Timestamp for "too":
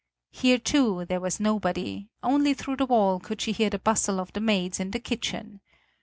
0.57-1.05